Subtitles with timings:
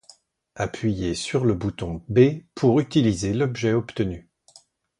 [0.55, 4.31] Appuyez sur le bouton B pour utiliser l’objet obtenu.